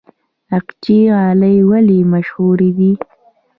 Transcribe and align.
اقچې 0.57 0.99
غالۍ 1.13 1.57
ولې 1.69 1.99
مشهورې 2.13 2.69
دي؟ 2.77 2.91